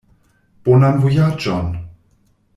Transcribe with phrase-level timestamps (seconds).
[0.69, 1.69] Bonan vojaĝon!